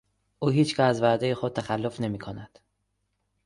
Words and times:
او 0.39 0.49
هیچگاه 0.49 0.85
از 0.85 1.01
وعدهٔ 1.01 1.33
خود 1.35 1.53
تخلف 1.53 1.99
نمیکند. 1.99 2.59